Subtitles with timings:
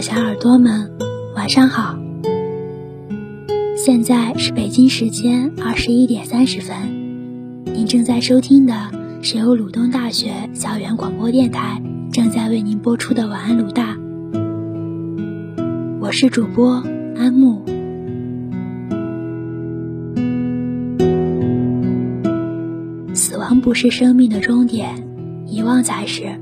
[0.00, 0.90] 小耳朵们，
[1.36, 1.98] 晚上好。
[3.76, 6.74] 现在是北京时间二十一点三十分，
[7.66, 8.90] 您正在收听的
[9.20, 13.98] 是由鲁东大学校园广播电台正在为您播出的晚安鲁大。
[16.00, 16.82] 我是主播
[17.14, 17.62] 安木。
[23.12, 25.06] 死亡不是生命的终点，
[25.46, 26.40] 遗忘才是。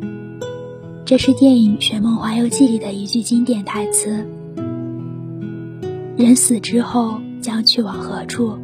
[1.08, 4.26] 这是电影《寻梦环游记》里的一句经典台词
[6.18, 8.58] ：“人死之后将去往何处？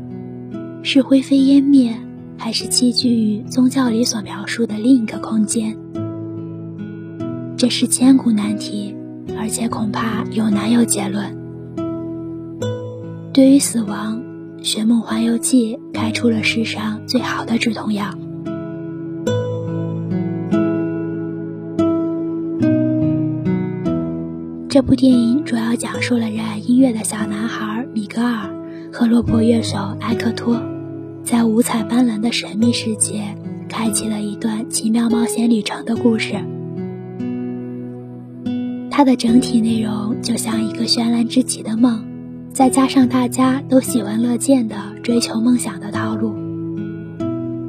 [0.82, 1.98] 是灰飞烟灭，
[2.36, 5.74] 还是栖居于宗教里所描述的另一个空间？”
[7.56, 8.94] 这是千古难题，
[9.38, 11.34] 而且恐怕有难有结论。
[13.32, 14.20] 对于死亡，
[14.62, 18.10] 《寻梦环游记》开出了世上最好的止痛药。
[24.74, 28.50] 这部电影主要讲述了热爱音乐的小男孩米格尔
[28.92, 30.60] 和落魄乐手埃克托，
[31.22, 33.22] 在五彩斑斓的神秘世界
[33.68, 36.34] 开启了一段奇妙冒险旅程的故事。
[38.90, 42.04] 它的整体内容就像一个绚烂至极的梦，
[42.52, 46.34] 再加上大家都喜闻乐见的追求梦想的套路，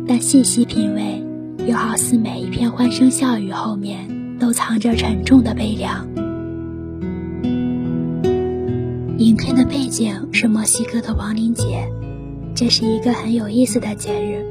[0.08, 1.24] 但细细品味，
[1.68, 6.04] 又好似每一片欢声笑语后面都藏着沉重的悲凉。
[9.18, 11.88] 影片的背景是墨西哥的亡灵节，
[12.54, 14.46] 这是一个很有意思的节日。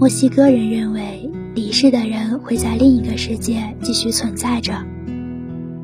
[0.00, 4.74] 墨西哥人认为离世的人会在另一个世界继续存在着，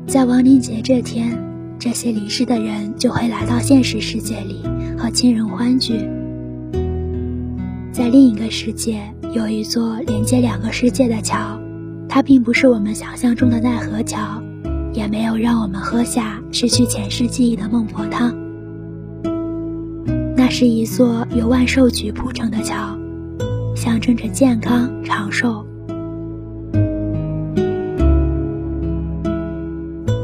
[0.05, 1.39] 在亡灵节这天，
[1.79, 4.61] 这些离世的人就会来到现实世界里
[4.97, 6.05] 和亲人欢聚。
[7.93, 8.99] 在另一个世界
[9.33, 11.57] 有一座连接两个世界的桥，
[12.09, 14.42] 它并不是我们想象中的奈何桥。
[14.93, 18.35] 也没有让我们喝下失去前世记忆的孟婆汤。
[20.35, 22.97] 那是一座由万寿菊铺成的桥，
[23.75, 25.65] 象征着健康长寿。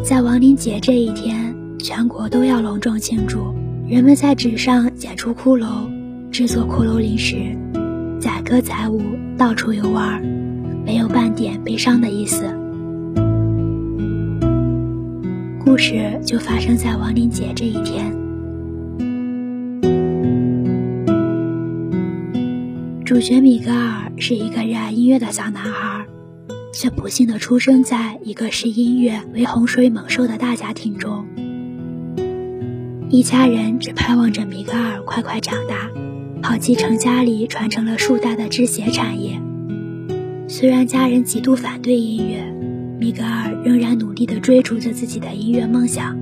[0.04, 3.54] 在亡灵节这一天，全国都要隆重庆祝。
[3.88, 5.90] 人们在纸上剪出骷髅，
[6.30, 7.58] 制作骷髅零食，
[8.20, 9.02] 载歌载舞，
[9.38, 10.22] 到处游玩，
[10.86, 12.46] 没有半点悲伤的意思。
[15.60, 18.12] 故事就发生在亡灵节这一天。
[23.06, 26.06] 主角米格尔是一个热爱音乐的小男孩，
[26.74, 31.26] 却不幸的出生在一个视音乐为洪水猛兽的大家庭中。
[33.10, 35.90] 一家人只盼望着米格尔快快长大，
[36.42, 39.42] 好继承家里传承了数代的制鞋产业。
[40.48, 42.56] 虽然家人极度反对音乐。
[43.00, 46.18] 米格尔仍然努力地追逐着自己的音乐梦想。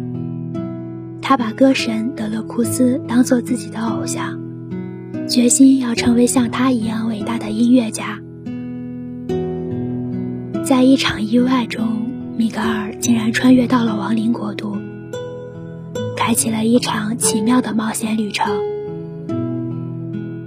[1.19, 4.39] 他把歌神德勒库斯当做自己的偶像，
[5.27, 8.19] 决心要成为像他一样伟大的音乐家。
[10.63, 11.87] 在一场意外中，
[12.37, 14.77] 米格尔竟然穿越到了亡灵国度，
[16.15, 18.47] 开启了一场奇妙的冒险旅程。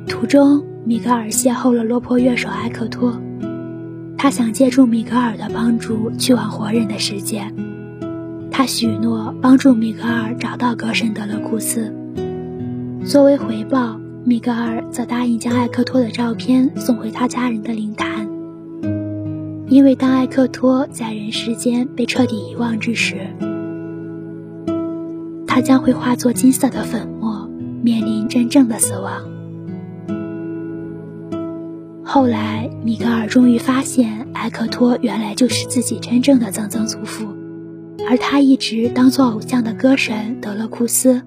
[0.07, 3.21] 途中，米格尔邂逅了落魄乐手埃克托。
[4.23, 7.55] 他想借助米格尔的帮助去往活人的世界，
[8.51, 11.91] 他许诺帮助米格尔找到歌神德勒库斯。
[13.07, 18.29] 作为回报，米格尔则答应将艾克托的照片送回他家人的灵坛。
[19.69, 23.17] 因为当艾克托在人世间被彻底遗忘之时，
[25.47, 27.49] 他将会化作金色的粉末，
[27.83, 29.40] 面临真正的死亡。
[32.13, 37.25] 后来，米格尔终于发现，埃克托原来就是自己真正的曾曾祖父，
[38.09, 41.23] 而他一直当做偶像的歌神德勒库斯，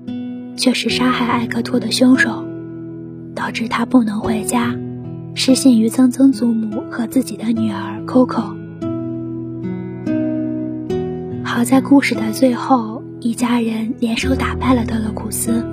[0.58, 2.44] 却是杀害埃克托的凶手，
[3.34, 4.76] 导致他不能回家，
[5.36, 8.54] 失信于曾曾祖母和自己的女儿 Coco。
[11.46, 15.66] 好在故事的最后，一家人联手打败了德勒库斯，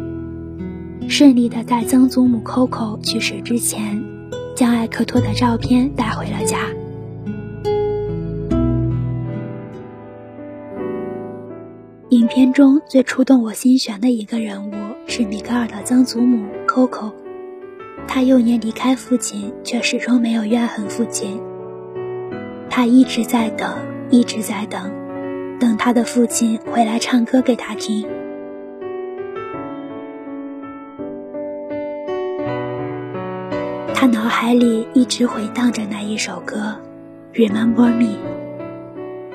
[1.08, 4.19] 顺利的在曾祖母 Coco 去世之前。
[4.60, 6.58] 将艾克托的照片带回了家。
[12.10, 14.74] 影片中最触动我心弦的一个人物
[15.06, 17.10] 是米格尔的曾祖母 Coco，
[18.06, 21.40] 他幼年离开父亲，却始终没有怨恨父亲。
[22.68, 23.78] 他一直在等，
[24.10, 24.92] 一直在等，
[25.58, 28.06] 等他的父亲回来唱歌给他听。
[34.00, 36.74] 他脑海里一直回荡着那一首歌，
[37.36, 38.16] 《Remember Me》。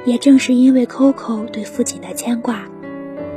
[0.07, 2.63] 也正是因为 Coco 对父亲的牵挂，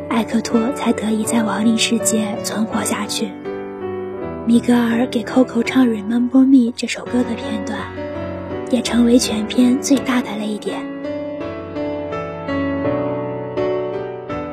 [0.08, 3.28] 艾克托才得以在亡灵世界存活下去。
[4.46, 7.78] 米格尔给 Coco 唱《Remember Me》这首歌的片段，
[8.70, 10.78] 也成为全片最大的泪点。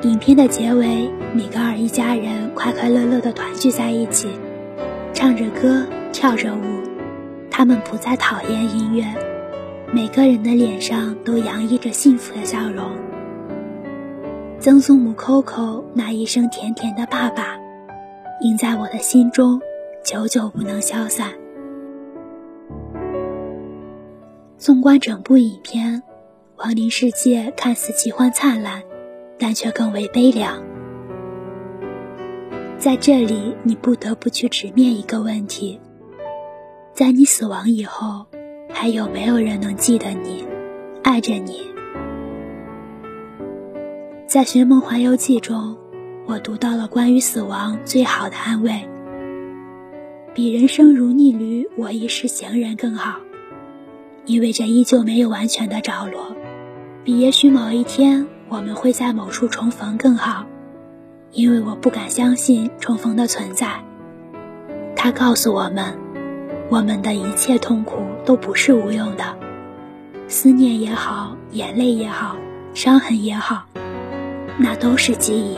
[0.01, 4.27] 影片的结尾，米格尔一家人快快乐乐地团聚在一起，
[5.15, 6.83] 唱着歌，跳着舞。
[7.50, 9.06] 他们不再讨厌音乐，
[9.94, 12.91] 每个人的脸上都洋溢着幸福的笑容。
[14.59, 17.57] 曾祖母 Coco 那一声甜甜的“爸爸”，
[18.41, 19.62] 印在我的心中。
[20.03, 21.31] 久久不能消散。
[24.57, 26.03] 纵观整部影片，
[26.57, 28.83] 亡灵世界看似奇幻灿烂，
[29.39, 30.62] 但却更为悲凉。
[32.86, 35.80] 在这里，你不得不去直面一个问题：
[36.94, 38.28] 在你死亡以后，
[38.72, 40.46] 还有没有人能记得你，
[41.02, 41.62] 爱着你？
[44.28, 45.76] 在《寻梦环游记》中，
[46.28, 48.88] 我读到了关于死亡最好的安慰。
[50.36, 53.18] 比人生如逆旅，我亦是行人更好，
[54.28, 56.36] 意味着依旧没有完全的着落；
[57.04, 60.46] 比也许某一天我们会在某处重逢更好，
[61.36, 63.84] 因为我不敢相信重逢的存在。
[64.96, 66.00] 他告诉我们，
[66.70, 69.38] 我们的一切痛苦都不是无用的，
[70.30, 72.38] 思念也好，眼泪也好，
[72.74, 73.66] 伤痕也好，
[74.58, 75.58] 那都是记忆，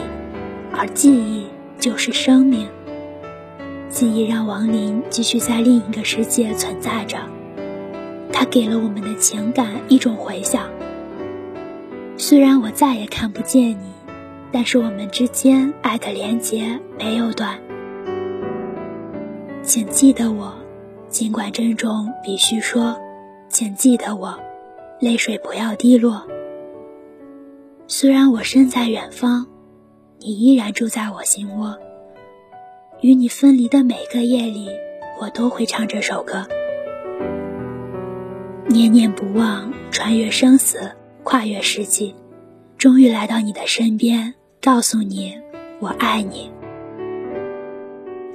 [0.75, 1.45] 而记忆
[1.79, 2.67] 就是生命。
[3.87, 7.19] 记忆让亡灵继续在另一个世界存在着，
[8.33, 10.63] 它给了我们的情感一种回响。
[12.17, 13.93] 虽然我再也看不见你，
[14.51, 17.59] 但是我们之间爱的连结没有断。
[19.61, 20.53] 请记得我，
[21.09, 22.97] 尽管珍重必须说，
[23.49, 24.39] 请记得我，
[24.99, 26.25] 泪水不要滴落。
[27.87, 29.47] 虽然我身在远方，
[30.19, 31.77] 你依然住在我心窝。
[33.01, 34.69] 与你分离的每个夜里，
[35.21, 36.47] 我都会唱这首歌。
[38.67, 40.91] 念念不忘，穿越生死，
[41.23, 42.15] 跨越世纪，
[42.77, 45.35] 终于来到你的身边，告诉你
[45.79, 46.51] 我爱你。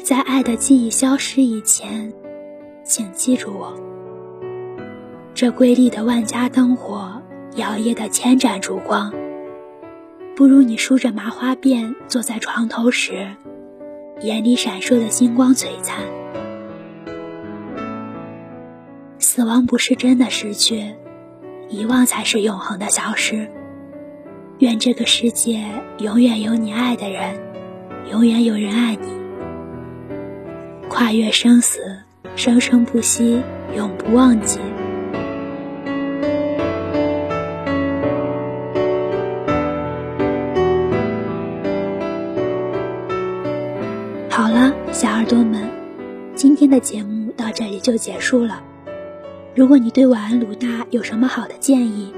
[0.03, 2.13] 在爱的记忆消失以前，
[2.83, 3.73] 请记住我。
[5.33, 7.23] 这瑰丽的万家灯火，
[7.55, 9.15] 摇曳的千盏烛光，
[10.35, 13.29] 不如你梳着麻花辫坐在床头时。
[14.23, 15.99] 眼里闪烁的星光璀璨。
[19.21, 20.95] 死亡不是真的失去，
[21.69, 23.49] 遗忘才是永恒的消失。
[24.63, 25.61] 愿这个世界
[25.99, 27.35] 永远有你爱的人，
[28.13, 29.09] 永远有人爱你。
[30.89, 31.81] 跨越生死，
[32.37, 33.43] 生生不息，
[33.77, 34.61] 永不忘记。
[44.31, 45.69] 好了，小耳朵们，
[46.37, 48.63] 今天的节目到这里就结束了。
[49.57, 52.15] 如果你对晚安鲁大有什么好的建议，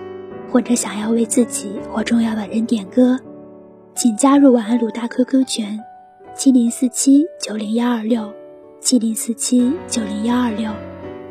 [0.55, 3.19] 或者想要为自己或重要的人点歌，
[3.97, 5.81] 请加入晚安鲁大 QQ 群：
[6.33, 8.33] 七零四七九零幺二六
[8.81, 10.71] 七零四七九零幺二六，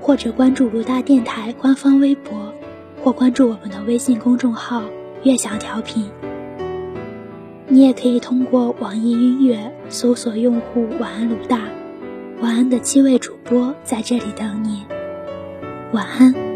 [0.01, 2.53] 或者关注鲁大电台官方微博，
[3.01, 4.83] 或关注我们的微信公众号
[5.23, 6.03] “悦享调频”。
[7.69, 11.61] 你也可以通过网易音乐搜索用户“晚安鲁大”，
[12.43, 14.83] 晚安的七位主播在这里等你，
[15.93, 16.52] 晚安。